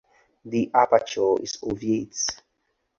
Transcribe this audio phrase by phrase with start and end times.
[0.45, 2.41] The aperture is ovate.